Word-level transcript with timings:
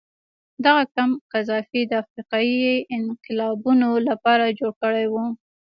دغه 0.65 0.83
کمپ 0.95 1.19
قذافي 1.33 1.81
د 1.87 1.91
افریقایي 2.03 2.69
انقلابینو 2.97 3.89
لپاره 4.07 4.55
جوړ 4.59 4.71
کړی 4.81 5.05
و. 5.13 5.15